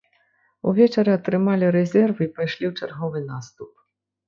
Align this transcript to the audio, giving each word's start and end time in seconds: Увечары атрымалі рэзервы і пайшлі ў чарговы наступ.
Увечары 0.71 1.11
атрымалі 1.17 1.69
рэзервы 1.77 2.21
і 2.29 2.33
пайшлі 2.39 2.65
ў 2.71 2.75
чарговы 2.83 3.25
наступ. 3.31 3.71